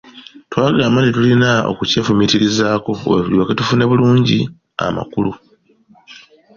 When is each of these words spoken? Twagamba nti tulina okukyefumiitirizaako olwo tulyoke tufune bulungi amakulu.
Twagamba 0.51 0.97
nti 0.99 1.11
tulina 1.15 1.51
okukyefumiitirizaako 1.71 2.91
olwo 3.09 3.21
tulyoke 3.25 3.53
tufune 3.59 3.83
bulungi 3.89 4.39
amakulu. 4.85 5.31